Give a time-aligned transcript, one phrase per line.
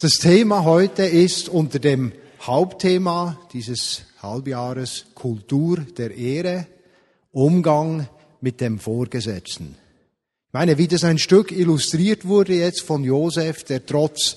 [0.00, 2.12] Das Thema heute ist unter dem
[2.42, 6.68] Hauptthema dieses Halbjahres Kultur der Ehre,
[7.32, 8.08] Umgang
[8.40, 9.74] mit dem Vorgesetzten.
[10.46, 14.36] Ich meine, wie das ein Stück illustriert wurde jetzt von Josef, der trotz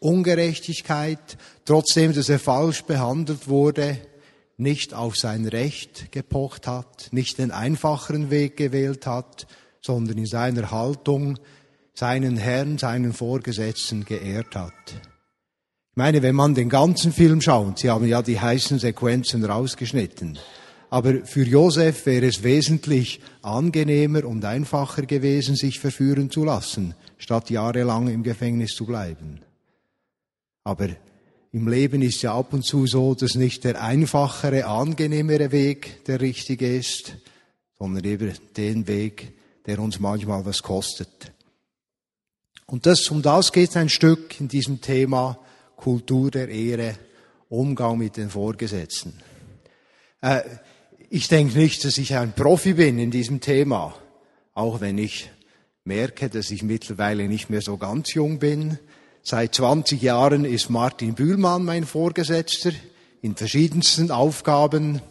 [0.00, 1.36] Ungerechtigkeit,
[1.66, 3.98] trotzdem, dass er falsch behandelt wurde,
[4.56, 9.46] nicht auf sein Recht gepocht hat, nicht den einfacheren Weg gewählt hat,
[9.82, 11.38] sondern in seiner Haltung
[11.94, 14.72] seinen Herrn, seinen Vorgesetzten geehrt hat.
[14.86, 20.38] Ich meine, wenn man den ganzen Film schaut, Sie haben ja die heißen Sequenzen rausgeschnitten,
[20.88, 27.50] aber für Josef wäre es wesentlich angenehmer und einfacher gewesen, sich verführen zu lassen, statt
[27.50, 29.40] jahrelang im Gefängnis zu bleiben.
[30.64, 30.88] Aber
[31.50, 36.20] im Leben ist ja ab und zu so, dass nicht der einfachere, angenehmere Weg der
[36.20, 37.16] richtige ist,
[37.78, 39.34] sondern eben den Weg,
[39.66, 41.32] der uns manchmal was kostet.
[42.72, 45.38] Und das, um das geht ein Stück in diesem Thema
[45.76, 46.94] Kultur der Ehre,
[47.50, 49.12] Umgang mit den Vorgesetzten.
[50.22, 50.40] Äh,
[51.10, 53.94] ich denke nicht, dass ich ein Profi bin in diesem Thema,
[54.54, 55.28] auch wenn ich
[55.84, 58.78] merke, dass ich mittlerweile nicht mehr so ganz jung bin.
[59.22, 62.72] Seit 20 Jahren ist Martin Bühlmann mein Vorgesetzter
[63.20, 65.02] in verschiedensten Aufgaben.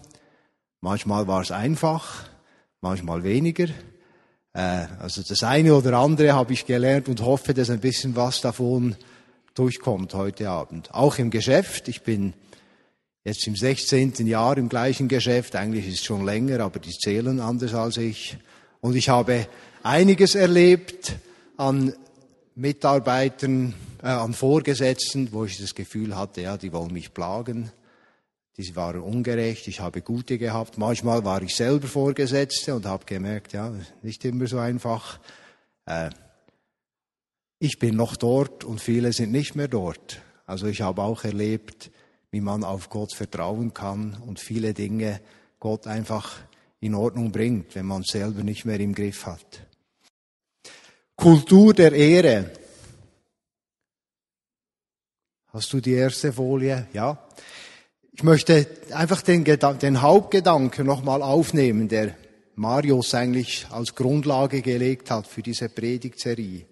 [0.79, 2.27] Manchmal war es einfach,
[2.81, 3.67] manchmal weniger.
[4.53, 8.41] Äh, also das eine oder andere habe ich gelernt und hoffe, dass ein bisschen was
[8.41, 8.95] davon
[9.53, 10.93] durchkommt heute Abend.
[10.93, 11.87] Auch im Geschäft.
[11.87, 12.33] Ich bin
[13.23, 14.27] jetzt im 16.
[14.27, 15.55] Jahr im gleichen Geschäft.
[15.55, 18.37] Eigentlich ist es schon länger, aber die zählen anders als ich.
[18.79, 19.47] Und ich habe
[19.83, 21.15] einiges erlebt
[21.57, 21.93] an
[22.55, 27.71] Mitarbeitern, äh, an Vorgesetzten, wo ich das Gefühl hatte, ja, die wollen mich plagen.
[28.57, 30.77] Die waren ungerecht, ich habe gute gehabt.
[30.77, 35.19] Manchmal war ich selber Vorgesetzte und habe gemerkt, ja, nicht immer so einfach.
[35.85, 36.09] Äh,
[37.59, 40.21] ich bin noch dort und viele sind nicht mehr dort.
[40.45, 41.91] Also ich habe auch erlebt,
[42.31, 45.21] wie man auf Gott vertrauen kann und viele Dinge
[45.59, 46.39] Gott einfach
[46.79, 49.65] in Ordnung bringt, wenn man selber nicht mehr im Griff hat.
[51.15, 52.51] Kultur der Ehre.
[55.53, 56.87] Hast du die erste Folie?
[56.93, 57.27] Ja.
[58.13, 62.15] Ich möchte einfach den, den Hauptgedanken nochmal aufnehmen, der
[62.55, 66.65] Marius eigentlich als Grundlage gelegt hat für diese Predigtserie.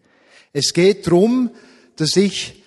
[0.52, 1.52] Es geht darum,
[1.96, 2.64] dass ich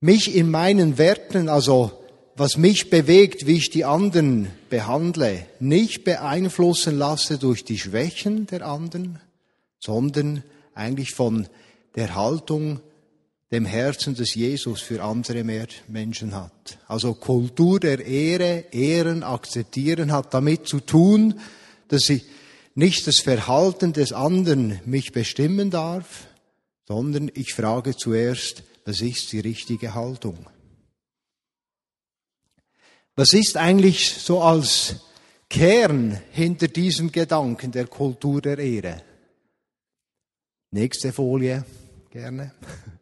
[0.00, 1.92] mich in meinen Werten, also
[2.36, 8.66] was mich bewegt, wie ich die anderen behandle, nicht beeinflussen lasse durch die Schwächen der
[8.66, 9.20] anderen,
[9.78, 10.42] sondern
[10.74, 11.48] eigentlich von
[11.94, 12.80] der Haltung
[13.52, 15.44] dem Herzen des Jesus für andere
[15.86, 16.78] Menschen hat.
[16.88, 21.38] Also Kultur der Ehre, Ehren, Akzeptieren hat damit zu tun,
[21.88, 22.24] dass ich
[22.74, 26.26] nicht das Verhalten des anderen mich bestimmen darf,
[26.88, 30.46] sondern ich frage zuerst, was ist die richtige Haltung?
[33.14, 34.96] Was ist eigentlich so als
[35.50, 39.02] Kern hinter diesem Gedanken der Kultur der Ehre?
[40.70, 41.66] Nächste Folie,
[42.10, 42.54] gerne.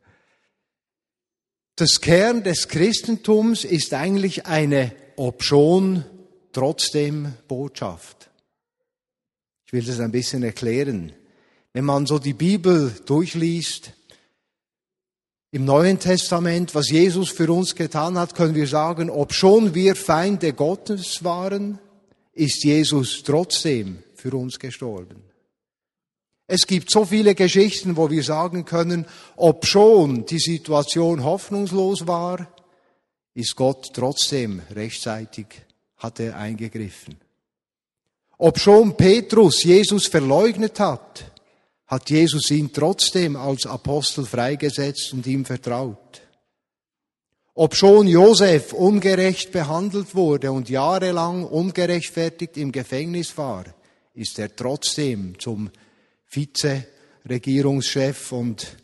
[1.80, 6.04] Das Kern des Christentums ist eigentlich eine obschon
[6.52, 8.28] trotzdem Botschaft.
[9.64, 11.14] Ich will das ein bisschen erklären.
[11.72, 13.94] Wenn man so die Bibel durchliest,
[15.52, 20.52] im Neuen Testament, was Jesus für uns getan hat, können wir sagen, obschon wir Feinde
[20.52, 21.78] Gottes waren,
[22.34, 25.29] ist Jesus trotzdem für uns gestorben.
[26.52, 29.06] Es gibt so viele Geschichten, wo wir sagen können,
[29.36, 32.52] ob schon die Situation hoffnungslos war,
[33.34, 35.46] ist Gott trotzdem rechtzeitig,
[35.98, 37.18] hat er eingegriffen.
[38.36, 41.30] Ob schon Petrus Jesus verleugnet hat,
[41.86, 46.20] hat Jesus ihn trotzdem als Apostel freigesetzt und ihm vertraut.
[47.54, 53.66] Ob schon Josef ungerecht behandelt wurde und jahrelang ungerechtfertigt im Gefängnis war,
[54.14, 55.70] ist er trotzdem zum
[56.30, 58.76] Vize-Regierungschef und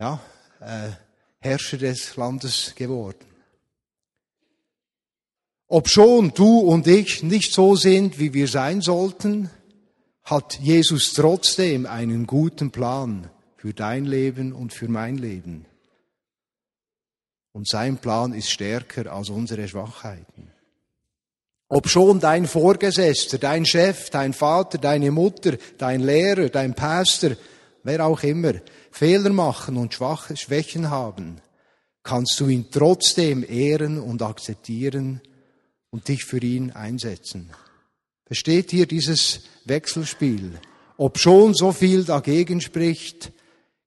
[0.00, 0.20] ja,
[0.60, 0.90] äh,
[1.38, 3.24] Herrscher des Landes geworden.
[5.68, 9.48] Ob schon du und ich nicht so sind, wie wir sein sollten,
[10.24, 15.64] hat Jesus trotzdem einen guten Plan für dein Leben und für mein Leben.
[17.52, 20.51] Und sein Plan ist stärker als unsere Schwachheiten.
[21.74, 27.30] Ob schon dein Vorgesetzter, dein Chef, dein Vater, deine Mutter, dein Lehrer, dein Pastor,
[27.82, 28.52] wer auch immer,
[28.90, 31.40] Fehler machen und Schwache, Schwächen haben,
[32.02, 35.22] kannst du ihn trotzdem ehren und akzeptieren
[35.88, 37.48] und dich für ihn einsetzen.
[38.26, 40.60] Versteht hier dieses Wechselspiel?
[40.98, 43.32] Ob schon so viel dagegen spricht,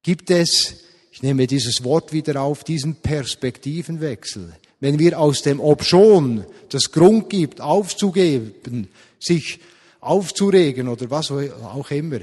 [0.01, 4.51] gibt es ich nehme dieses Wort wieder auf, diesen Perspektivenwechsel.
[4.85, 8.87] Wenn wir aus dem Obschon das Grund gibt, aufzugeben,
[9.19, 9.59] sich
[9.99, 12.19] aufzuregen oder was auch immer,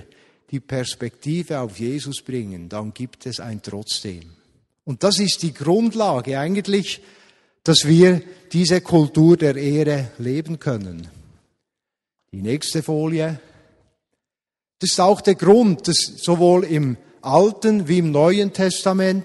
[0.49, 4.23] die Perspektive auf Jesus bringen, dann gibt es ein Trotzdem.
[4.85, 7.01] Und das ist die Grundlage eigentlich,
[7.65, 8.23] dass wir
[8.53, 11.09] diese Kultur der Ehre leben können.
[12.31, 13.41] Die nächste Folie.
[14.79, 19.25] Das ist auch der Grund, dass sowohl im Alten wie im Neuen Testament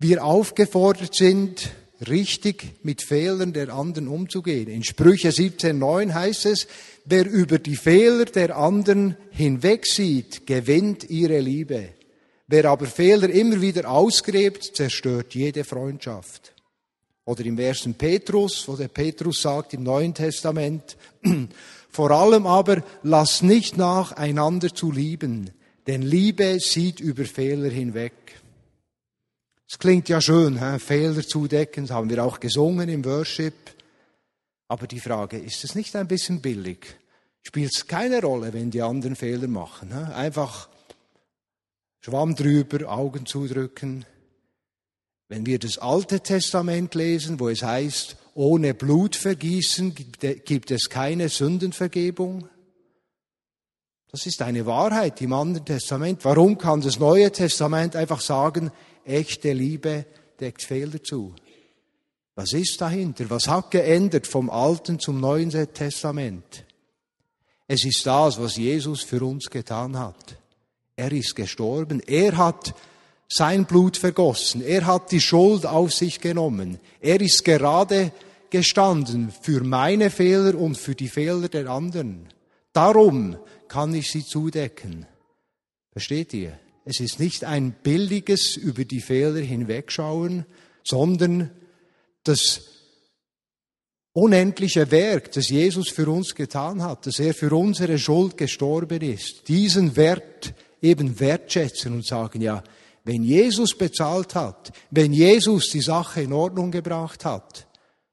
[0.00, 1.70] wir aufgefordert sind,
[2.08, 4.68] richtig mit Fehlern der anderen umzugehen.
[4.68, 6.66] In Sprüche 17.9 heißt es,
[7.04, 11.90] wer über die Fehler der anderen hinwegsieht, gewinnt ihre Liebe.
[12.46, 16.54] Wer aber Fehler immer wieder ausgräbt, zerstört jede Freundschaft.
[17.26, 20.96] Oder im ersten Petrus, wo der Petrus sagt im Neuen Testament,
[21.90, 25.50] vor allem aber lasst nicht nach, einander zu lieben,
[25.86, 28.14] denn Liebe sieht über Fehler hinweg.
[29.70, 30.80] Es klingt ja schön, he?
[30.80, 33.54] Fehler zudecken, das haben wir auch gesungen im Worship.
[34.66, 36.96] Aber die Frage, ist es nicht ein bisschen billig?
[37.44, 39.92] Spielt es keine Rolle, wenn die anderen Fehler machen?
[39.92, 40.12] He?
[40.12, 40.68] Einfach
[42.00, 44.04] Schwamm drüber, Augen zudrücken.
[45.28, 52.48] Wenn wir das Alte Testament lesen, wo es heißt, ohne Blutvergießen gibt es keine Sündenvergebung,
[54.10, 56.24] das ist eine Wahrheit im Anderen Testament.
[56.24, 58.72] Warum kann das Neue Testament einfach sagen,
[59.04, 60.06] echte Liebe
[60.38, 61.34] deckt Fehler zu?
[62.34, 63.28] Was ist dahinter?
[63.28, 66.64] Was hat geändert vom Alten zum Neuen Testament?
[67.66, 70.36] Es ist das, was Jesus für uns getan hat.
[70.96, 72.00] Er ist gestorben.
[72.06, 72.74] Er hat
[73.28, 74.62] sein Blut vergossen.
[74.62, 76.80] Er hat die Schuld auf sich genommen.
[77.00, 78.12] Er ist gerade
[78.50, 82.28] gestanden für meine Fehler und für die Fehler der anderen.
[82.72, 83.36] Darum
[83.68, 85.06] kann ich sie zudecken.
[85.92, 86.58] Versteht ihr?
[86.84, 90.46] Es ist nicht ein billiges über die Fehler hinwegschauen,
[90.82, 91.50] sondern
[92.24, 92.62] das
[94.12, 99.48] unendliche Werk, das Jesus für uns getan hat, dass er für unsere Schuld gestorben ist,
[99.48, 102.62] diesen Wert eben wertschätzen und sagen, ja,
[103.04, 107.66] wenn Jesus bezahlt hat, wenn Jesus die Sache in Ordnung gebracht hat,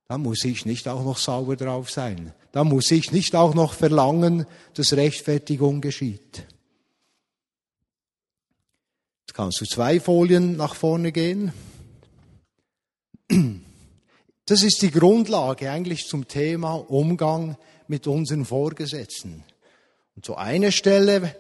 [0.08, 2.34] dann muss ich nicht auch noch sauber drauf sein.
[2.54, 6.46] Dann muss ich nicht auch noch verlangen, dass Rechtfertigung geschieht.
[9.38, 11.54] Kannst du zwei Folien nach vorne gehen.
[14.48, 17.56] Das ist die Grundlage eigentlich zum Thema Umgang
[17.88, 19.44] mit unseren Vorgesetzten.
[20.16, 21.36] Und so eine Stelle,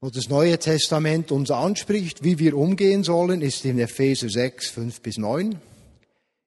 [0.00, 5.00] wo das Neue Testament uns anspricht, wie wir umgehen sollen, ist in Epheser 6, 5
[5.00, 5.58] bis 9.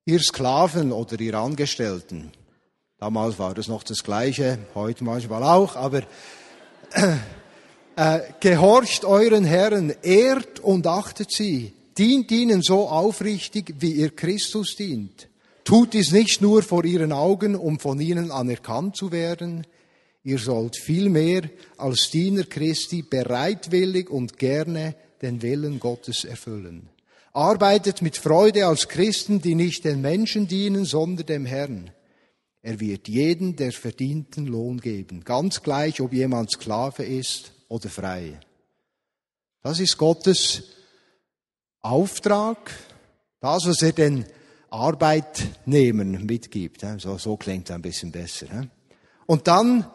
[0.06, 2.32] Ihr Sklaven oder ihr Angestellten,
[2.98, 6.04] damals war das noch das Gleiche, heute manchmal auch, aber
[7.96, 14.76] äh, gehorcht euren Herren, ehrt und achtet sie, dient ihnen so aufrichtig, wie ihr Christus
[14.76, 15.30] dient.
[15.64, 19.68] Tut dies nicht nur vor ihren Augen, um von ihnen anerkannt zu werden,
[20.24, 21.44] ihr sollt vielmehr
[21.78, 26.90] als Diener Christi bereitwillig und gerne den Willen Gottes erfüllen.
[27.34, 31.92] Arbeitet mit Freude als Christen, die nicht den Menschen dienen, sondern dem Herrn.
[32.62, 38.38] Er wird jeden der verdienten Lohn geben, ganz gleich, ob jemand Sklave ist oder frei.
[39.64, 40.64] Das ist Gottes
[41.80, 42.70] Auftrag,
[43.40, 44.26] das, was er den
[44.70, 46.86] Arbeitnehmern mitgibt.
[46.98, 48.68] So, so klingt es ein bisschen besser.
[49.26, 49.88] Und dann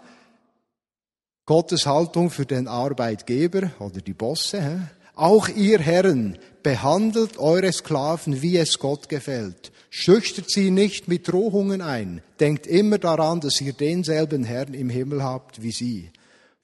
[1.45, 4.89] Gottes Haltung für den Arbeitgeber oder die Bosse.
[5.15, 9.71] Auch ihr Herren, behandelt eure Sklaven, wie es Gott gefällt.
[9.91, 12.23] Schüchtert sie nicht mit Drohungen ein.
[12.41, 16.11] Denkt immer daran, dass ihr denselben Herrn im Himmel habt wie sie.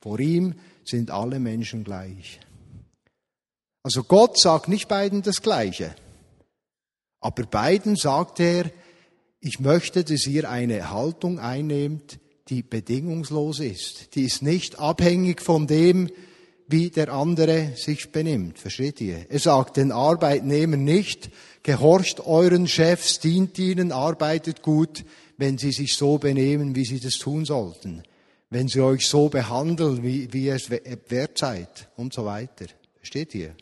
[0.00, 2.40] Vor ihm sind alle Menschen gleich.
[3.82, 5.94] Also Gott sagt nicht beiden das Gleiche.
[7.20, 8.70] Aber beiden sagt er,
[9.40, 14.14] ich möchte, dass ihr eine Haltung einnehmt, die bedingungslos ist.
[14.14, 16.10] Die ist nicht abhängig von dem,
[16.68, 18.58] wie der andere sich benimmt.
[18.58, 19.26] Versteht ihr?
[19.30, 21.30] Er sagt den Arbeitnehmern nicht,
[21.62, 25.04] gehorcht euren Chefs, dient ihnen, arbeitet gut,
[25.36, 28.02] wenn sie sich so benehmen, wie sie das tun sollten.
[28.52, 32.66] Wenn sie euch so behandeln, wie, wie ihr es wert seid und so weiter.
[32.98, 33.54] Versteht ihr?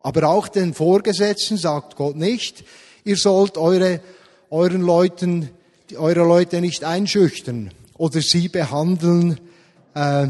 [0.00, 2.62] Aber auch den Vorgesetzten sagt Gott nicht,
[3.04, 4.02] ihr sollt eure,
[4.50, 5.48] euren Leuten,
[5.96, 9.40] eure Leute nicht einschüchtern oder sie behandeln,
[9.94, 10.28] äh,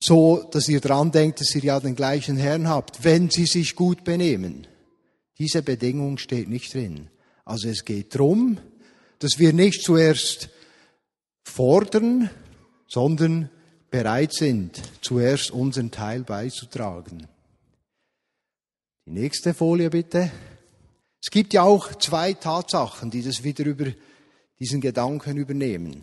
[0.00, 3.76] so, dass ihr dran denkt, dass ihr ja den gleichen Herrn habt, wenn sie sich
[3.76, 4.66] gut benehmen.
[5.38, 7.08] Diese Bedingung steht nicht drin.
[7.44, 8.58] Also es geht darum,
[9.20, 10.48] dass wir nicht zuerst
[11.46, 12.28] fordern,
[12.88, 13.48] sondern
[13.90, 17.26] bereit sind, zuerst unseren Teil beizutragen.
[19.06, 20.30] Die nächste Folie bitte.
[21.22, 23.86] Es gibt ja auch zwei Tatsachen, die das wieder über
[24.58, 26.02] diesen Gedanken übernehmen.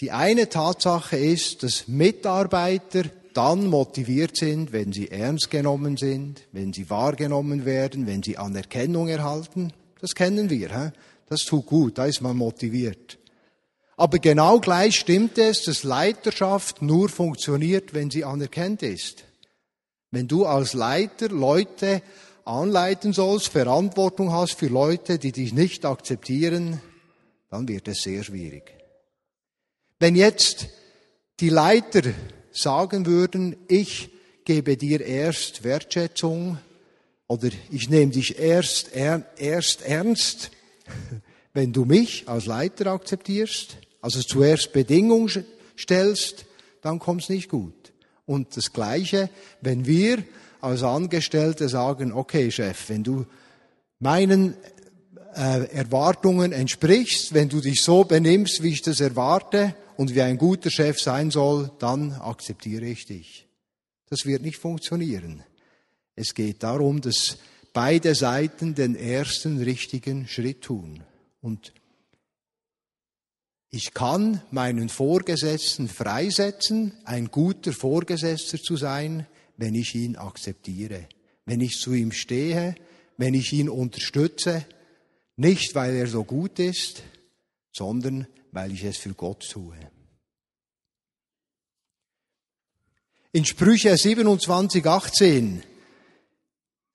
[0.00, 6.72] Die eine Tatsache ist, dass Mitarbeiter dann motiviert sind, wenn sie ernst genommen sind, wenn
[6.72, 9.72] sie wahrgenommen werden, wenn sie Anerkennung erhalten.
[10.00, 10.68] Das kennen wir.
[10.68, 10.90] He?
[11.28, 13.18] Das tut gut, da ist man motiviert.
[13.96, 19.24] Aber genau gleich stimmt es, dass Leiterschaft nur funktioniert, wenn sie anerkennt ist.
[20.10, 22.02] Wenn du als Leiter Leute
[22.44, 26.80] anleiten sollst, Verantwortung hast für Leute, die dich nicht akzeptieren,
[27.50, 28.72] dann wird es sehr schwierig.
[29.98, 30.68] Wenn jetzt
[31.40, 32.02] die Leiter
[32.52, 34.10] sagen würden, ich
[34.44, 36.58] gebe dir erst Wertschätzung
[37.28, 40.50] oder ich nehme dich erst, erst ernst,
[41.54, 45.44] wenn du mich als Leiter akzeptierst, also zuerst Bedingungen
[45.76, 46.46] stellst,
[46.80, 47.92] dann kommt es nicht gut.
[48.24, 49.30] Und das Gleiche,
[49.62, 50.22] wenn wir
[50.60, 53.26] als Angestellte sagen, okay Chef, wenn du
[53.98, 54.54] meinen
[55.34, 60.38] äh, Erwartungen entsprichst, wenn du dich so benimmst, wie ich das erwarte und wie ein
[60.38, 63.48] guter Chef sein soll, dann akzeptiere ich dich.
[64.08, 65.42] Das wird nicht funktionieren.
[66.14, 67.38] Es geht darum, dass
[67.72, 71.02] beide Seiten den ersten richtigen Schritt tun.
[71.40, 71.72] Und
[73.76, 79.26] ich kann meinen Vorgesetzten freisetzen, ein guter Vorgesetzter zu sein,
[79.58, 81.06] wenn ich ihn akzeptiere,
[81.44, 82.74] wenn ich zu ihm stehe,
[83.18, 84.64] wenn ich ihn unterstütze,
[85.36, 87.02] nicht weil er so gut ist,
[87.70, 89.76] sondern weil ich es für Gott tue.
[93.32, 95.62] In Sprüche 27, 18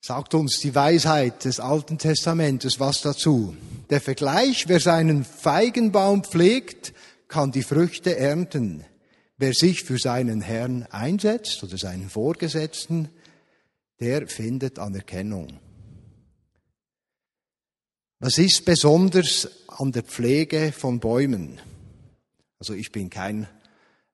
[0.02, 3.56] sagt uns die Weisheit des Alten Testamentes was dazu.
[3.92, 6.94] Der Vergleich, wer seinen Feigenbaum pflegt,
[7.28, 8.84] kann die Früchte ernten.
[9.38, 13.10] Wer sich für seinen Herrn einsetzt oder seinen Vorgesetzten,
[14.00, 15.60] der findet Anerkennung.
[18.20, 21.60] Was ist besonders an der Pflege von Bäumen?
[22.60, 23.48] Also ich bin kein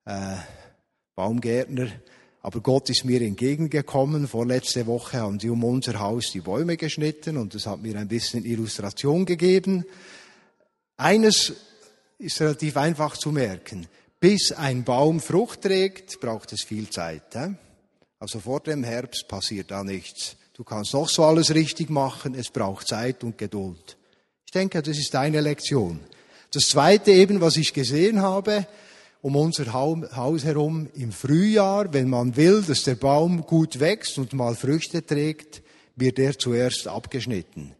[0.04, 0.36] äh,
[1.14, 1.88] Baumgärtner,
[2.42, 4.28] aber Gott ist mir entgegengekommen.
[4.28, 8.08] Vorletzte Woche haben sie um unser Haus die Bäume geschnitten und das hat mir ein
[8.08, 9.84] bisschen Illustration gegeben.
[10.96, 11.52] Eines
[12.18, 13.86] ist relativ einfach zu merken.
[14.20, 17.36] Bis ein Baum Frucht trägt, braucht es viel Zeit.
[18.18, 20.36] Also vor dem Herbst passiert da nichts.
[20.54, 23.96] Du kannst noch so alles richtig machen, es braucht Zeit und Geduld.
[24.44, 26.00] Ich denke, das ist eine Lektion.
[26.50, 28.66] Das zweite eben, was ich gesehen habe,
[29.20, 34.32] um unser Haus herum im Frühjahr, wenn man will, dass der Baum gut wächst und
[34.32, 35.62] mal Früchte trägt,
[35.96, 37.74] wird er zuerst abgeschnitten.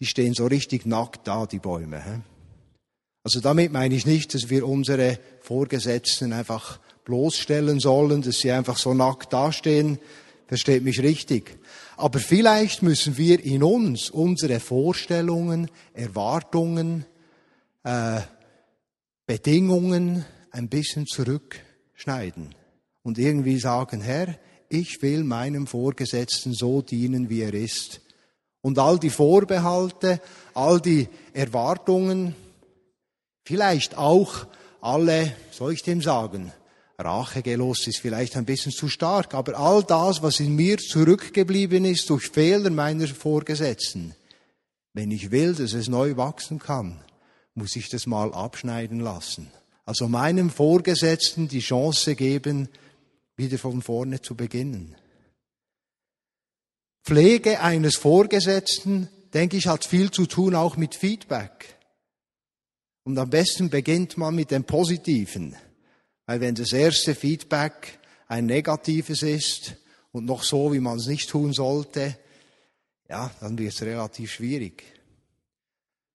[0.00, 2.22] Die stehen so richtig nackt da, die Bäume.
[3.22, 8.76] Also damit meine ich nicht, dass wir unsere Vorgesetzten einfach bloßstellen sollen, dass sie einfach
[8.76, 9.98] so nackt dastehen.
[10.46, 11.58] Versteht mich richtig.
[11.96, 17.06] Aber vielleicht müssen wir in uns unsere Vorstellungen, Erwartungen,
[17.82, 18.20] äh,
[19.26, 22.54] Bedingungen ein bisschen zurückschneiden
[23.02, 28.00] und irgendwie sagen, Herr, ich will meinem Vorgesetzten so dienen, wie er ist.
[28.60, 30.20] Und all die Vorbehalte,
[30.54, 32.34] all die Erwartungen,
[33.44, 34.46] vielleicht auch
[34.80, 36.52] alle, soll ich dem sagen,
[36.98, 42.08] Rachegelost ist vielleicht ein bisschen zu stark, aber all das, was in mir zurückgeblieben ist
[42.08, 44.14] durch Fehler meiner Vorgesetzten,
[44.92, 47.00] wenn ich will, dass es neu wachsen kann,
[47.54, 49.50] muss ich das mal abschneiden lassen.
[49.84, 52.68] Also meinem Vorgesetzten die Chance geben,
[53.36, 54.96] wieder von vorne zu beginnen.
[57.02, 61.76] Pflege eines Vorgesetzten, denke ich, hat viel zu tun auch mit Feedback.
[63.02, 65.54] Und am besten beginnt man mit dem Positiven.
[66.24, 69.76] Weil wenn das erste Feedback ein negatives ist
[70.12, 72.16] und noch so, wie man es nicht tun sollte,
[73.10, 74.82] ja, dann wird es relativ schwierig.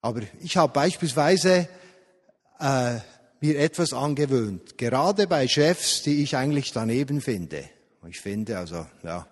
[0.02, 1.70] Aber ich habe beispielsweise
[2.60, 3.00] äh,
[3.42, 7.64] mir etwas angewöhnt, gerade bei Chefs, die ich eigentlich daneben finde.
[8.08, 9.28] Ich finde, also, ja,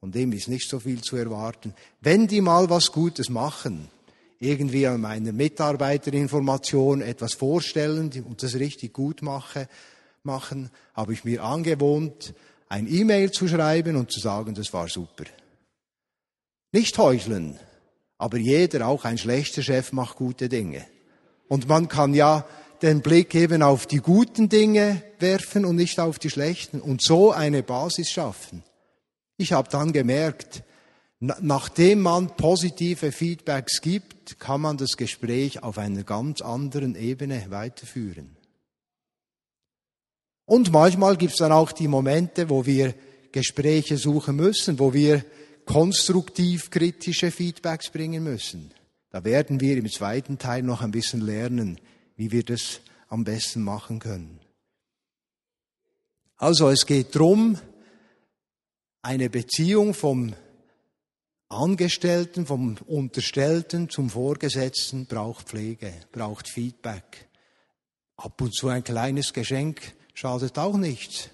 [0.00, 1.74] von dem ist nicht so viel zu erwarten.
[2.00, 3.88] Wenn die mal was Gutes machen,
[4.40, 9.68] irgendwie an meiner Mitarbeiterinformation etwas vorstellen und das richtig gut mache,
[10.24, 12.34] machen, habe ich mir angewohnt,
[12.68, 15.24] ein E-Mail zu schreiben und zu sagen, das war super.
[16.72, 17.58] Nicht heucheln,
[18.18, 20.84] aber jeder, auch ein schlechter Chef, macht gute Dinge.
[21.48, 22.46] Und man kann ja
[22.82, 27.30] den Blick eben auf die guten Dinge werfen und nicht auf die schlechten und so
[27.30, 28.64] eine Basis schaffen.
[29.36, 30.64] Ich habe dann gemerkt,
[31.20, 38.36] nachdem man positive Feedbacks gibt, kann man das Gespräch auf einer ganz anderen Ebene weiterführen.
[40.44, 42.94] Und manchmal gibt es dann auch die Momente, wo wir
[43.30, 45.24] Gespräche suchen müssen, wo wir
[45.64, 48.72] konstruktiv kritische Feedbacks bringen müssen.
[49.10, 51.78] Da werden wir im zweiten Teil noch ein bisschen lernen,
[52.16, 54.40] wie wir das am besten machen können.
[56.36, 57.58] Also es geht darum,
[59.02, 60.34] eine Beziehung vom
[61.48, 67.28] Angestellten, vom Unterstellten zum Vorgesetzten braucht Pflege, braucht Feedback.
[68.16, 71.28] Ab und zu ein kleines Geschenk schadet auch nichts.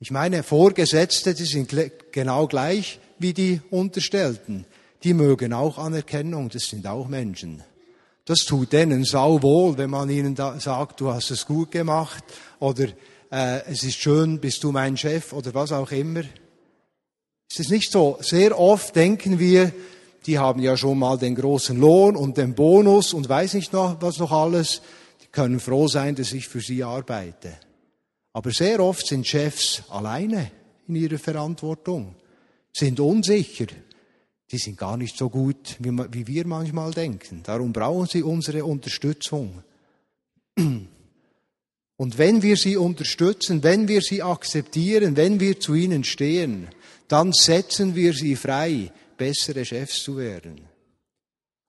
[0.00, 1.74] Ich meine, Vorgesetzte, die sind
[2.12, 4.66] genau gleich wie die Unterstellten.
[5.04, 7.62] Die mögen auch Anerkennung, das sind auch Menschen.
[8.24, 12.22] Das tut denen sau wohl, wenn man ihnen sagt, du hast es gut gemacht
[12.60, 12.84] oder
[13.30, 16.22] äh, es ist schön, bist du mein Chef oder was auch immer.
[17.50, 18.18] Es ist nicht so.
[18.20, 19.72] Sehr oft denken wir,
[20.26, 24.00] die haben ja schon mal den großen Lohn und den Bonus und weiß nicht noch,
[24.00, 24.82] was noch alles.
[25.22, 27.58] Die können froh sein, dass ich für sie arbeite.
[28.32, 30.50] Aber sehr oft sind Chefs alleine
[30.88, 32.14] in ihrer Verantwortung,
[32.72, 33.66] sind unsicher.
[34.52, 37.42] Die sind gar nicht so gut, wie wir manchmal denken.
[37.42, 39.62] Darum brauchen sie unsere Unterstützung.
[41.96, 46.68] Und wenn wir sie unterstützen, wenn wir sie akzeptieren, wenn wir zu ihnen stehen,
[47.08, 50.60] dann setzen wir sie frei, bessere Chefs zu werden.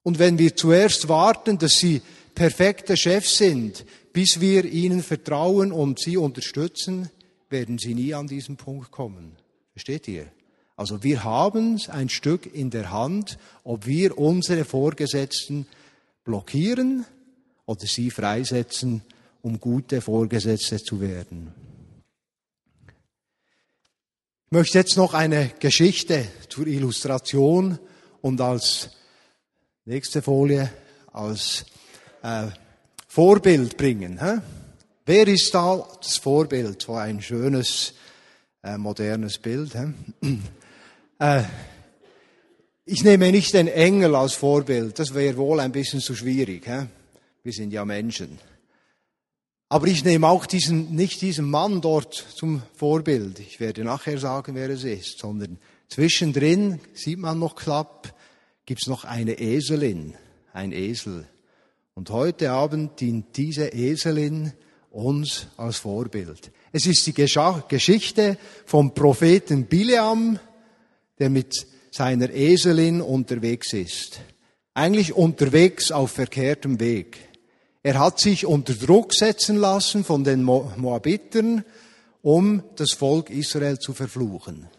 [0.02, 2.02] Und wenn wir zuerst warten, dass sie
[2.36, 7.10] perfekte Chefs sind, bis wir ihnen vertrauen und sie unterstützen,
[7.50, 9.38] werden sie nie an diesen Punkt kommen.
[9.72, 10.28] Versteht ihr?
[10.76, 15.68] Also wir haben ein Stück in der Hand, ob wir unsere Vorgesetzten
[16.24, 17.06] blockieren
[17.66, 19.02] oder sie freisetzen,
[19.42, 21.54] um gute Vorgesetzte zu werden.
[24.46, 27.80] Ich möchte jetzt noch eine Geschichte zur Illustration
[28.22, 28.90] und als
[29.86, 30.72] nächste Folie
[31.12, 31.66] als
[32.24, 32.48] äh,
[33.08, 34.20] Vorbild bringen.
[34.20, 34.40] Hä?
[35.06, 36.82] Wer ist da das Vorbild?
[36.82, 37.94] So ein schönes,
[38.64, 39.76] äh, modernes Bild.
[39.76, 39.94] Hä?
[41.24, 41.44] Äh,
[42.84, 46.68] ich nehme nicht den Engel als Vorbild, das wäre wohl ein bisschen zu schwierig.
[46.68, 46.88] Hä?
[47.44, 48.40] Wir sind ja Menschen.
[49.70, 53.40] Aber ich nehme auch diesen, nicht diesen Mann dort zum Vorbild.
[53.40, 58.14] Ich werde nachher sagen, wer es ist, sondern zwischendrin, sieht man noch knapp,
[58.66, 60.16] gibt's noch eine Eselin,
[60.52, 61.26] ein Esel.
[61.94, 64.52] Und heute Abend dient diese Eselin
[64.92, 66.52] uns als Vorbild.
[66.74, 70.38] Es ist die Geschichte vom Propheten Bileam,
[71.20, 74.20] der mit seiner Eselin unterwegs ist.
[74.74, 77.18] Eigentlich unterwegs auf verkehrtem Weg.
[77.84, 81.64] Er hat sich unter Druck setzen lassen von den Moabitern,
[82.22, 84.70] um das Volk Israel zu verfluchen.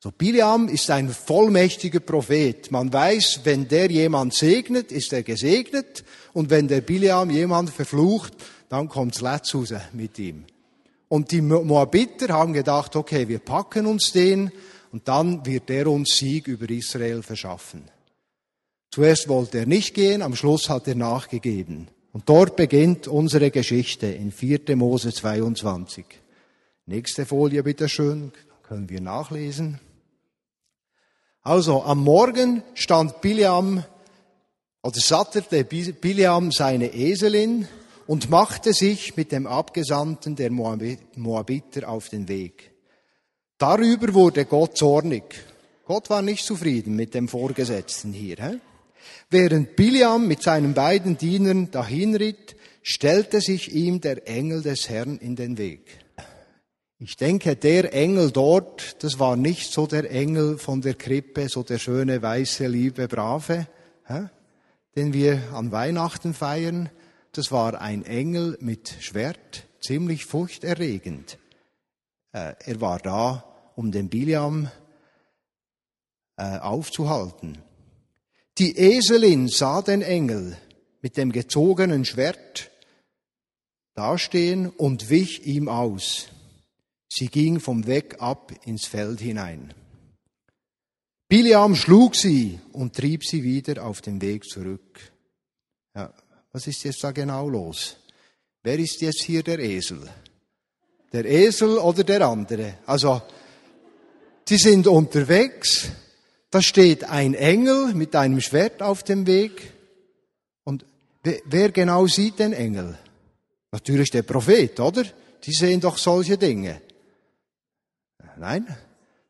[0.00, 2.70] So, Biliam ist ein vollmächtiger Prophet.
[2.70, 6.04] Man weiß, wenn der jemand segnet, ist er gesegnet.
[6.32, 8.32] Und wenn der Biliam jemand verflucht,
[8.68, 10.44] dann kommt's raus mit ihm.
[11.08, 14.52] Und die Moabiter haben gedacht, okay, wir packen uns den
[14.92, 17.84] und dann wird er uns Sieg über Israel verschaffen.
[18.90, 21.88] Zuerst wollte er nicht gehen, am Schluss hat er nachgegeben.
[22.12, 24.76] Und dort beginnt unsere Geschichte in 4.
[24.76, 26.04] Mose 22.
[26.86, 29.78] Nächste Folie bitteschön, können wir nachlesen.
[31.42, 33.84] Also am Morgen stand Biliam
[34.82, 37.68] oder satterte Biliam seine Eselin
[38.06, 42.72] und machte sich mit dem Abgesandten der Moabiter auf den Weg.
[43.58, 45.24] Darüber wurde Gott zornig.
[45.84, 48.36] Gott war nicht zufrieden mit dem Vorgesetzten hier.
[48.36, 48.60] He?
[49.30, 55.34] Während Biliam mit seinen beiden Dienern dahinritt, stellte sich ihm der Engel des Herrn in
[55.34, 56.04] den Weg.
[57.00, 61.62] Ich denke, der Engel dort, das war nicht so der Engel von der Krippe, so
[61.62, 63.66] der schöne, weiße, liebe, brave,
[64.06, 64.28] hä?
[64.96, 66.90] den wir an Weihnachten feiern.
[67.32, 71.38] Das war ein Engel mit Schwert, ziemlich furchterregend.
[72.32, 73.44] Äh, er war da,
[73.78, 74.72] um den Biliam
[76.36, 77.58] äh, aufzuhalten.
[78.58, 80.58] Die Eselin sah den Engel
[81.00, 82.72] mit dem gezogenen Schwert
[83.94, 86.26] dastehen und wich ihm aus.
[87.08, 89.72] Sie ging vom Weg ab ins Feld hinein.
[91.28, 95.12] Biliam schlug sie und trieb sie wieder auf den Weg zurück.
[95.94, 96.12] Ja,
[96.50, 97.96] was ist jetzt da genau los?
[98.64, 100.00] Wer ist jetzt hier der Esel?
[101.12, 102.78] Der Esel oder der andere?
[102.84, 103.22] Also,
[104.48, 105.90] die sind unterwegs,
[106.50, 109.72] da steht ein Engel mit einem Schwert auf dem Weg.
[110.64, 110.84] Und
[111.22, 112.98] wer genau sieht den Engel?
[113.70, 115.04] Natürlich der Prophet, oder?
[115.44, 116.80] Die sehen doch solche Dinge.
[118.38, 118.66] Nein,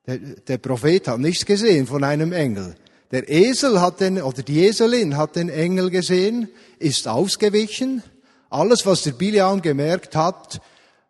[0.07, 2.77] der, der Prophet hat nichts gesehen von einem Engel.
[3.11, 8.03] Der Esel hat den, oder die Eselin hat den Engel gesehen, ist ausgewichen.
[8.51, 10.61] Alles, was der Biliam gemerkt hat,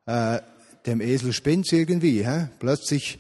[0.07, 0.39] äh,
[0.87, 2.25] dem Esel spinnt's irgendwie.
[2.25, 2.49] Hä?
[2.61, 3.19] Plötzlich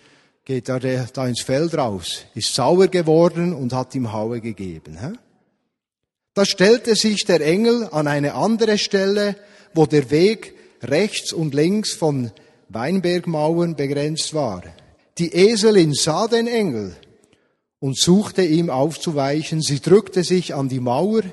[0.48, 4.96] geht er da ins Feld raus, ist sauer geworden und hat ihm Haue gegeben.
[6.32, 9.36] Da stellte sich der Engel an eine andere Stelle,
[9.74, 12.30] wo der Weg rechts und links von
[12.70, 14.62] Weinbergmauern begrenzt war.
[15.18, 16.96] Die Eselin sah den Engel
[17.78, 19.60] und suchte ihm aufzuweichen.
[19.60, 21.24] Sie drückte sich an die Mauer.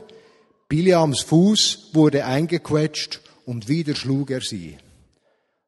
[0.67, 4.75] Biliams Fuß wurde eingequetscht und wieder schlug er sie.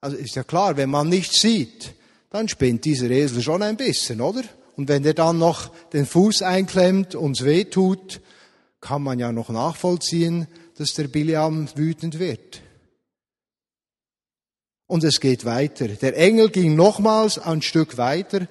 [0.02, 1.94] Also ist ja klar, wenn man nichts sieht,
[2.30, 4.44] dann spinnt dieser Esel schon ein bisschen, oder?
[4.76, 8.22] Und wenn der dann noch den Fuß einklemmt und es weh tut,
[8.80, 12.62] kann man ja noch nachvollziehen, dass der Biliam wütend wird.
[14.86, 15.88] Und es geht weiter.
[15.88, 18.48] Der Engel ging nochmals ein Stück weiter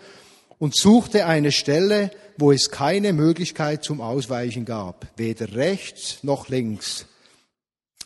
[0.59, 7.07] und suchte eine Stelle, wo es keine Möglichkeit zum Ausweichen gab, weder rechts noch links.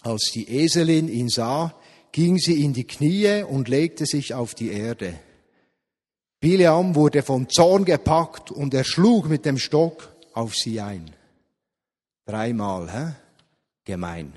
[0.02, 1.74] Als die Eselin ihn sah,
[2.12, 5.14] ging sie in die Knie und legte sich auf die Erde.
[6.40, 11.14] Bileam wurde von Zorn gepackt und er schlug mit dem Stock auf sie ein.
[12.24, 13.12] Dreimal, hä?
[13.85, 14.33] Gemein.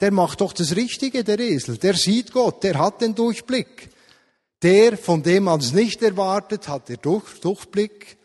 [0.00, 1.76] Der macht doch das Richtige, der Esel.
[1.76, 3.90] Der sieht Gott, der hat den Durchblick.
[4.60, 8.18] Der, von dem man es nicht erwartet, hat den Durchblick.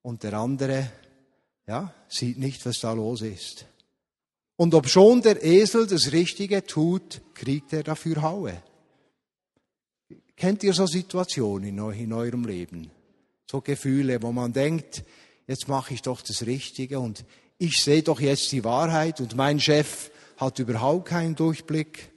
[0.00, 0.90] Und der andere,
[1.66, 3.66] ja, sieht nicht, was da los ist.
[4.56, 8.62] Und ob schon der Esel das Richtige tut, kriegt er dafür Haue.
[10.40, 12.90] Kennt ihr so Situationen in eurem Leben?
[13.46, 15.04] So Gefühle, wo man denkt,
[15.46, 17.26] jetzt mache ich doch das Richtige und
[17.58, 22.10] ich sehe doch jetzt die Wahrheit und mein Chef hat überhaupt keinen Durchblick.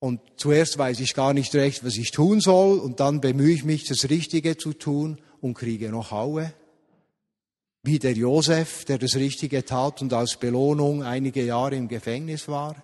[0.00, 3.62] Und zuerst weiß ich gar nicht recht, was ich tun soll und dann bemühe ich
[3.62, 6.52] mich, das Richtige zu tun und kriege noch Haue
[7.84, 12.74] wie der Josef, der das Richtige tat und als Belohnung einige Jahre im Gefängnis war.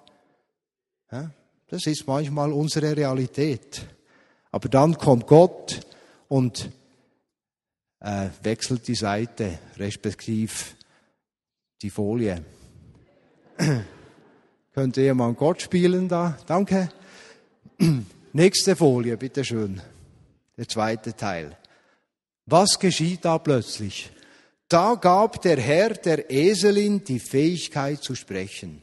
[1.67, 3.85] Das ist manchmal unsere Realität.
[4.53, 5.81] Aber dann kommt Gott
[6.29, 6.71] und
[8.01, 10.77] äh, wechselt die Seite, respektiv
[11.81, 12.45] die Folie.
[14.73, 16.38] Könnte jemand Gott spielen da?
[16.47, 16.91] Danke.
[18.33, 19.81] Nächste Folie, bitteschön.
[20.57, 21.57] Der zweite Teil.
[22.47, 24.11] Was geschieht da plötzlich?
[24.69, 28.83] Da gab der Herr der Eselin die Fähigkeit zu sprechen.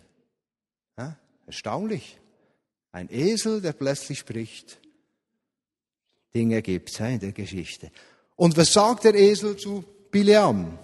[0.98, 2.18] Ja, erstaunlich.
[2.92, 4.80] Ein Esel, der plötzlich spricht.
[6.34, 7.92] Dinge gibt in der Geschichte.
[8.36, 10.78] Und was sagt der Esel zu Bileam?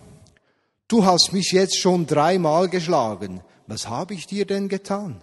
[0.88, 3.41] Du hast mich jetzt schon dreimal geschlagen.
[3.67, 5.21] Was habe ich dir denn getan?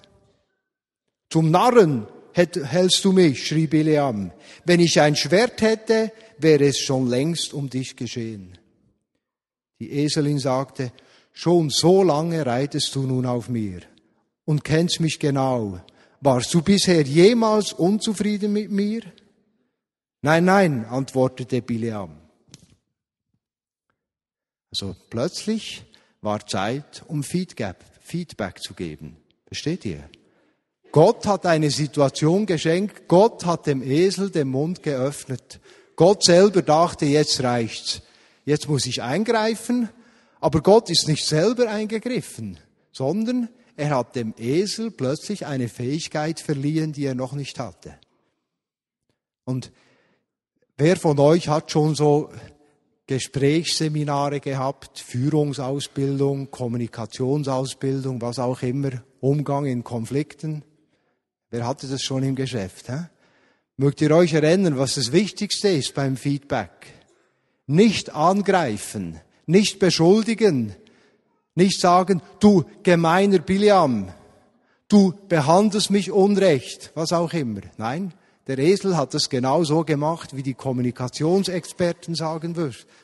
[1.30, 4.32] Zum Narren hältst du mich, schrie Bileam.
[4.64, 8.58] Wenn ich ein Schwert hätte, wäre es schon längst um dich geschehen.
[9.78, 10.92] Die Eselin sagte,
[11.32, 13.80] schon so lange reitest du nun auf mir
[14.44, 15.80] und kennst mich genau.
[16.20, 19.02] Warst du bisher jemals unzufrieden mit mir?
[20.22, 22.16] Nein, nein, antwortete Bileam.
[24.70, 25.84] Also plötzlich
[26.20, 29.16] war Zeit, um Feedback, zu geben.
[29.46, 30.08] Versteht ihr?
[30.92, 35.60] Gott hat eine Situation geschenkt, Gott hat dem Esel den Mund geöffnet.
[35.96, 38.02] Gott selber dachte, jetzt reicht's
[38.44, 39.88] jetzt muss ich eingreifen,
[40.40, 42.58] aber Gott ist nicht selber eingegriffen,
[42.92, 47.98] sondern er hat dem Esel plötzlich eine Fähigkeit verliehen, die er noch nicht hatte.
[49.44, 49.72] Und
[50.76, 52.30] wer von euch hat schon so
[53.06, 60.64] Gesprächsseminare gehabt, Führungsausbildung, Kommunikationsausbildung, was auch immer, Umgang in Konflikten?
[61.50, 62.88] Wer hatte das schon im Geschäft?
[62.88, 63.08] Hä?
[63.76, 66.70] Mögt ihr euch erinnern, was das Wichtigste ist beim Feedback?
[67.66, 70.74] Nicht angreifen, nicht beschuldigen,
[71.54, 74.08] nicht sagen, du gemeiner Biliam,
[74.88, 77.60] du behandelst mich unrecht, was auch immer.
[77.76, 78.14] Nein,
[78.46, 82.56] der Esel hat das genau so gemacht, wie die Kommunikationsexperten sagen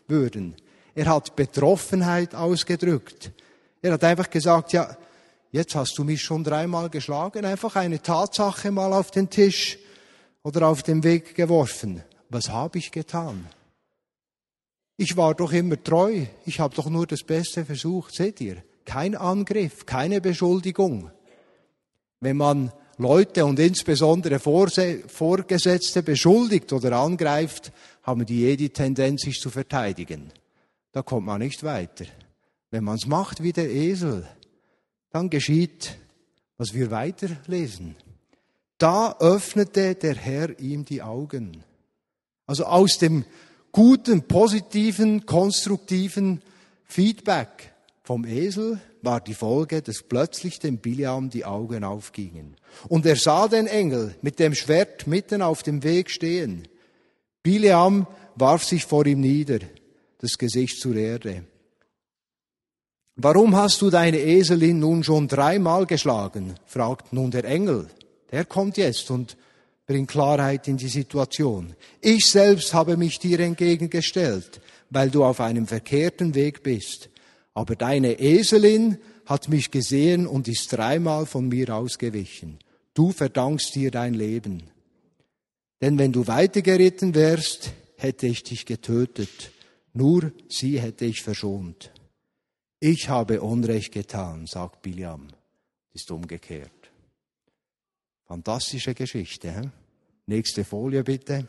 [0.09, 0.57] würden.
[0.95, 3.31] Er hat Betroffenheit ausgedrückt.
[3.81, 4.97] Er hat einfach gesagt, ja,
[5.53, 9.79] jetzt hast du mich schon dreimal geschlagen, einfach eine Tatsache mal auf den Tisch
[10.43, 12.03] oder auf den Weg geworfen.
[12.31, 13.47] Was habe ich getan?
[14.97, 18.65] Ich war doch immer treu, ich habe doch nur das Beste versucht, seht ihr?
[18.85, 21.13] Kein Angriff, keine Beschuldigung.
[22.21, 29.39] Wenn man Leute und insbesondere Vorgesetzte beschuldigt oder angreift, haben die eh die Tendenz, sich
[29.39, 30.33] zu verteidigen.
[30.93, 32.07] Da kommt man nicht weiter.
[32.71, 34.27] Wenn man es macht wie der Esel,
[35.11, 35.97] dann geschieht,
[36.57, 37.95] was wir weiterlesen.
[38.79, 41.65] Da öffnete der Herr ihm die Augen.
[42.47, 43.25] Also aus dem
[43.73, 46.43] guten, positiven, konstruktiven
[46.85, 47.73] Feedback
[48.09, 52.57] vom Esel war die Folge, dass plötzlich dem Biliam die Augen aufgingen.
[52.89, 56.67] Und er sah den Engel mit dem Schwert mitten auf dem Weg stehen.
[57.43, 59.59] Biliam warf sich vor ihm nieder,
[60.23, 61.45] das Gesicht zur Erde.
[63.17, 66.55] Warum hast du deine Eselin nun schon dreimal geschlagen?
[66.65, 67.89] fragt nun der Engel.
[68.33, 69.37] Der kommt jetzt und
[69.87, 71.75] bringt Klarheit in die Situation.
[72.01, 77.11] Ich selbst habe mich dir entgegengestellt, weil du auf einem verkehrten Weg bist.
[77.59, 82.61] Aber deine Eselin hat mich gesehen und ist dreimal von mir ausgewichen.
[82.95, 84.71] Du verdankst dir dein Leben.
[85.81, 89.51] Denn wenn du weitergeritten wärst, hätte ich dich getötet.
[89.93, 91.91] Nur sie hätte ich verschont.
[92.79, 95.27] Ich habe Unrecht getan, sagt Biliam.
[95.93, 96.93] Ist umgekehrt.
[98.27, 99.53] Fantastische Geschichte.
[99.53, 99.69] He?
[100.27, 101.49] Nächste Folie bitte.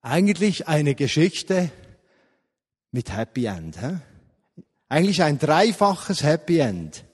[0.00, 1.72] Eigentlich eine Geschichte
[2.92, 3.76] mit Happy End.
[3.80, 3.96] He?
[4.90, 7.04] Eigentlich ein dreifaches Happy End.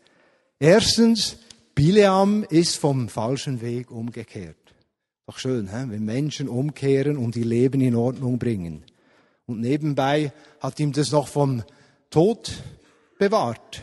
[0.59, 1.37] Erstens,
[1.75, 4.57] Bileam ist vom falschen Weg umgekehrt.
[5.27, 8.83] Doch schön, wenn Menschen umkehren und ihr Leben in Ordnung bringen.
[9.45, 11.65] Und nebenbei hat ihm das noch vom
[12.09, 12.51] Tod
[13.19, 13.83] bewahrt.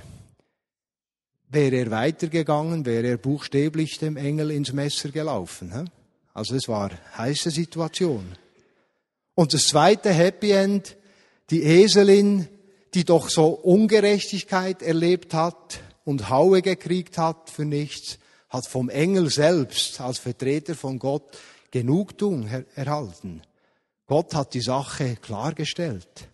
[1.49, 5.91] Wäre er weitergegangen, wäre er buchstäblich dem Engel ins Messer gelaufen.
[6.34, 8.25] Also es war heiße Situation.
[9.36, 10.97] Und das zweite Happy End,
[11.51, 12.47] die Eselin
[12.93, 19.29] die doch so Ungerechtigkeit erlebt hat und Haue gekriegt hat für nichts, hat vom Engel
[19.29, 21.38] selbst als Vertreter von Gott
[21.71, 23.41] Genugtuung erhalten.
[24.06, 26.29] Gott hat die Sache klargestellt.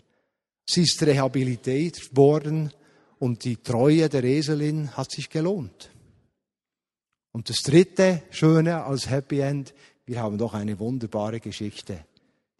[0.66, 2.74] Sie ist rehabilitiert worden
[3.20, 5.92] und die Treue der Eselin hat sich gelohnt.
[7.32, 9.74] Und das dritte Schöne als Happy End,
[10.06, 12.04] wir haben doch eine wunderbare Geschichte,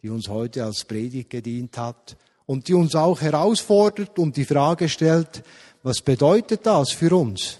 [0.00, 2.16] die uns heute als Predigt gedient hat
[2.50, 5.44] und die uns auch herausfordert und die Frage stellt,
[5.84, 7.58] was bedeutet das für uns?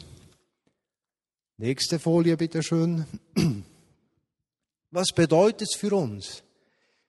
[1.58, 3.04] Nächste Folie bitte schön.
[4.90, 6.42] Was bedeutet es für uns?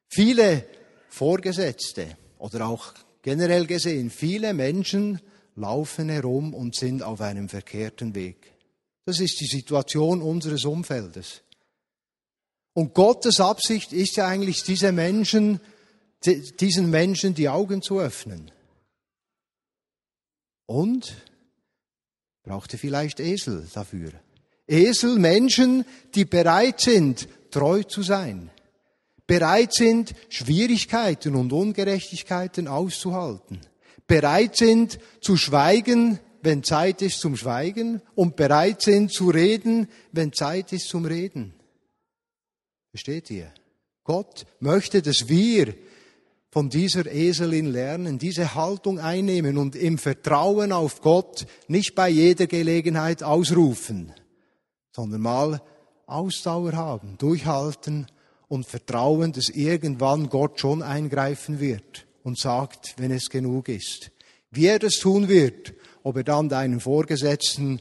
[0.09, 0.63] Viele
[1.09, 5.19] Vorgesetzte oder auch generell gesehen, viele Menschen
[5.55, 8.53] laufen herum und sind auf einem verkehrten Weg.
[9.05, 11.41] Das ist die Situation unseres Umfeldes.
[12.73, 15.59] Und Gottes Absicht ist ja eigentlich, diese Menschen
[16.25, 18.51] diesen Menschen die Augen zu öffnen.
[20.65, 21.15] Und
[22.43, 24.11] brauchte vielleicht Esel dafür.
[24.67, 28.49] Esel, Menschen, die bereit sind, treu zu sein,
[29.27, 33.59] bereit sind, Schwierigkeiten und Ungerechtigkeiten auszuhalten,
[34.07, 40.33] bereit sind zu schweigen, wenn Zeit ist zum Schweigen und bereit sind zu reden, wenn
[40.33, 41.53] Zeit ist zum Reden.
[42.89, 43.53] Versteht ihr?
[44.03, 45.75] Gott möchte, dass wir
[46.51, 52.45] von dieser Eselin lernen, diese Haltung einnehmen und im Vertrauen auf Gott nicht bei jeder
[52.45, 54.13] Gelegenheit ausrufen,
[54.91, 55.61] sondern mal
[56.07, 58.07] Ausdauer haben, durchhalten
[58.49, 64.11] und vertrauen, dass irgendwann Gott schon eingreifen wird und sagt, wenn es genug ist.
[64.51, 67.79] Wie er das tun wird, ob er dann deinen Vorgesetzten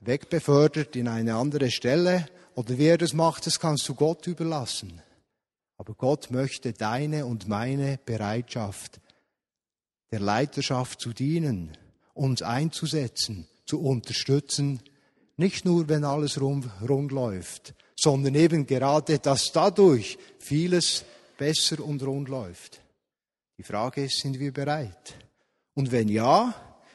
[0.00, 5.02] wegbefördert in eine andere Stelle oder wie er das macht, das kannst du Gott überlassen.
[5.76, 9.00] Aber Gott möchte deine und meine Bereitschaft,
[10.10, 11.76] der Leiterschaft zu dienen,
[12.14, 14.80] uns einzusetzen, zu unterstützen,
[15.36, 16.66] nicht nur, wenn alles rund,
[17.12, 21.04] läuft, sondern eben gerade, dass dadurch vieles
[21.36, 22.80] besser und rund läuft.
[23.58, 25.14] Die Frage ist, sind wir bereit?
[25.74, 26.54] Und wenn ja,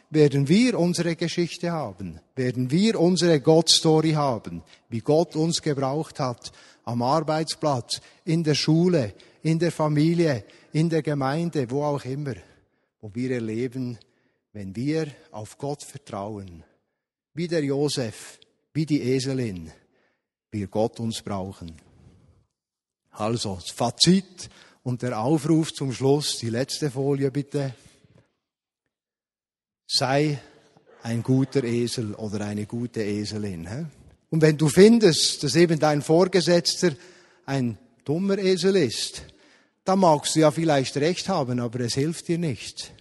[0.10, 6.52] werden wir unsere Geschichte haben, werden wir unsere Gott-Story haben, wie Gott uns gebraucht hat,
[6.84, 9.14] am Arbeitsplatz, in der Schule,
[9.44, 12.36] in der Familie, in der Gemeinde, wo auch immer,
[13.00, 13.98] wo wir erleben,
[14.54, 16.64] wenn wir auf Gott vertrauen,
[17.34, 18.40] wie der Josef,
[18.74, 19.72] wie die Eselin,
[20.52, 21.74] wir Gott uns brauchen.
[23.12, 24.50] Also, das Fazit
[24.84, 27.76] und der Aufruf zum Schluss, die letzte Folie bitte.
[29.88, 30.40] Sei
[31.04, 33.68] ein guter Esel oder eine gute Eselin.
[33.68, 34.01] He?
[34.32, 36.94] Und wenn du findest, dass eben dein Vorgesetzter
[37.46, 39.26] ein dummer Esel ist,
[39.84, 42.94] dann magst du ja vielleicht recht haben, aber es hilft dir nicht.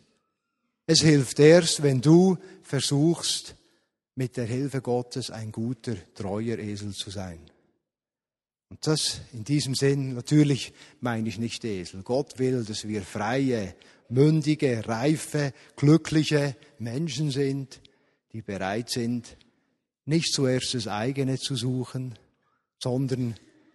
[0.87, 3.55] Es hilft erst, wenn du versuchst,
[4.17, 7.39] mit der Hilfe Gottes ein guter, treuer Esel zu sein.
[8.69, 12.03] Und das in diesem Sinn, natürlich meine ich nicht Esel.
[12.03, 13.77] Gott will, dass wir freie,
[14.09, 17.81] mündige, reife, glückliche Menschen sind,
[18.33, 19.37] die bereit sind,
[20.05, 22.19] nicht zuerst das eigene zu suchen,
[22.79, 23.35] sondern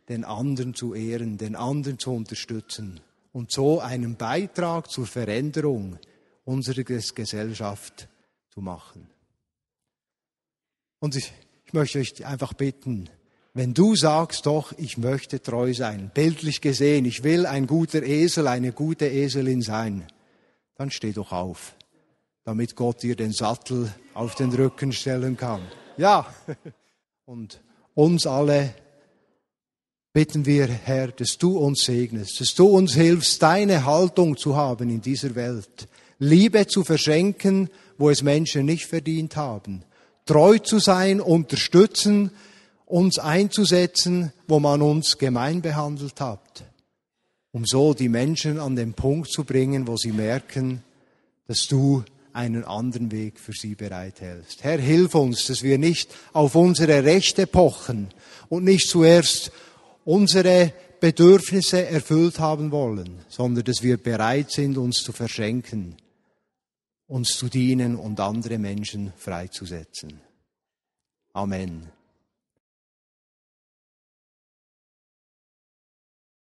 [0.10, 3.00] den anderen zu ehren, den anderen zu unterstützen
[3.32, 6.00] und so einen Beitrag zur Veränderung
[6.44, 8.08] unserer Gesellschaft
[8.50, 9.10] zu machen.
[11.00, 11.34] Und ich,
[11.66, 13.10] ich möchte euch einfach bitten,
[13.54, 18.48] wenn du sagst, doch, ich möchte treu sein, bildlich gesehen, ich will ein guter Esel,
[18.48, 20.08] eine gute Eselin sein,
[20.76, 21.76] dann steh doch auf,
[22.44, 25.62] damit Gott dir den Sattel auf den Rücken stellen kann.
[25.98, 26.28] Ja,
[27.26, 27.62] und
[27.94, 28.74] uns alle
[30.14, 34.90] bitten wir, Herr, dass du uns segnest, dass du uns hilfst, deine Haltung zu haben
[34.90, 35.88] in dieser Welt,
[36.20, 39.84] Liebe zu verschenken, wo es Menschen nicht verdient haben,
[40.26, 42.32] treu zu sein, unterstützen,
[42.86, 46.64] uns einzusetzen, wo man uns gemein behandelt hat,
[47.52, 50.84] um so die Menschen an den Punkt zu bringen, wo sie merken,
[51.48, 52.04] dass du
[52.36, 54.64] einen anderen Weg für sie bereithältst.
[54.64, 58.10] Herr, hilf uns, dass wir nicht auf unsere Rechte pochen
[58.50, 59.52] und nicht zuerst
[60.04, 65.96] unsere Bedürfnisse erfüllt haben wollen, sondern dass wir bereit sind, uns zu verschenken,
[67.08, 70.20] uns zu dienen und andere Menschen freizusetzen.
[71.34, 71.90] Amen.